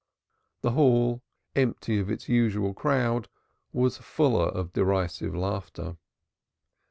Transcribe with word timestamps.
The 0.61 0.71
hall, 0.71 1.21
empty 1.55 1.99
of 1.99 2.09
its 2.09 2.27
usual 2.27 2.73
crowd, 2.73 3.29
was 3.71 3.97
fuller 3.97 4.47
of 4.47 4.73
derisive 4.73 5.35
laughter. 5.35 5.95